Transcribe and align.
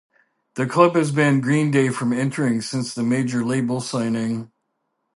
The 0.55 0.65
club 0.65 0.95
has 0.95 1.11
banned 1.11 1.43
Green 1.43 1.69
Day 1.69 1.89
from 1.89 2.11
entering 2.11 2.61
since 2.61 2.95
the 2.95 3.03
major 3.03 3.45
label 3.45 3.79
signing. 3.81 4.51